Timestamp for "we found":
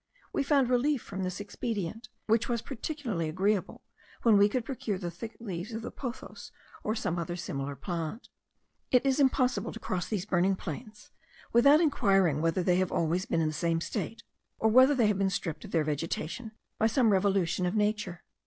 0.33-0.67